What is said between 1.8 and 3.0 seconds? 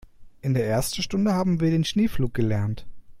Schneepflug gelernt.